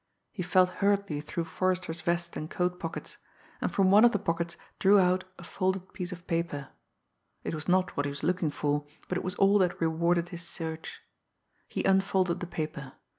He 0.31 0.41
felt 0.41 0.69
hurriedly 0.81 1.21
through 1.21 1.43
Forrester's 1.43 2.01
vest 2.01 2.35
and 2.35 2.49
coat 2.49 2.79
pockets 2.79 3.17
and 3.61 3.71
from 3.71 3.91
one 3.91 4.03
of 4.03 4.11
the 4.11 4.17
pockets 4.17 4.57
drew 4.79 4.97
out 4.97 5.25
a 5.37 5.43
folded 5.43 5.93
piece 5.93 6.11
of 6.11 6.25
paper. 6.25 6.69
It 7.43 7.53
was 7.53 7.67
not 7.67 7.95
what 7.95 8.07
he 8.07 8.09
was 8.09 8.23
looking 8.23 8.49
for, 8.49 8.87
but 9.07 9.15
it 9.19 9.23
was 9.23 9.35
all 9.35 9.59
that 9.59 9.79
rewarded 9.79 10.29
his 10.29 10.41
search. 10.41 11.01
He 11.67 11.83
unfolded 11.83 12.39
the 12.39 12.47
paper. 12.47 12.93